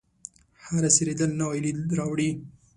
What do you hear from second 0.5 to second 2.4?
هره څیرېدل نوی لید راوړي.